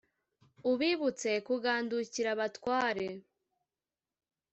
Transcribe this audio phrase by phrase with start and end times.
[0.71, 3.07] ubibutse kugandukira abatware